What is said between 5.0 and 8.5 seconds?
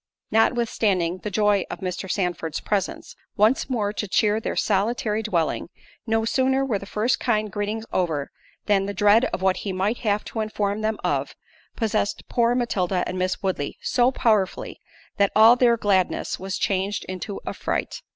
dwelling; no sooner were the first kind greetings over,